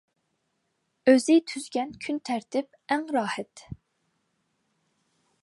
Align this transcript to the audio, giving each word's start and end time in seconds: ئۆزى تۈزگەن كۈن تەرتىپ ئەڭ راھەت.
ئۆزى 1.11 1.35
تۈزگەن 1.51 1.91
كۈن 2.07 2.17
تەرتىپ 2.31 2.81
ئەڭ 2.97 3.05
راھەت. 3.19 3.65